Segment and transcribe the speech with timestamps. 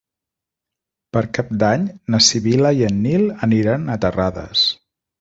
[1.17, 4.69] Per Cap d'Any na Sibil·la i en Nil aniran a Terrades.